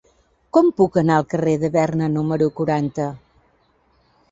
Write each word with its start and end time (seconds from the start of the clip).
Com 0.57 0.71
puc 0.79 0.97
anar 1.01 1.17
al 1.21 1.27
carrer 1.33 1.53
de 1.65 1.69
Berna 1.77 2.09
número 2.15 2.49
quaranta? 2.61 3.09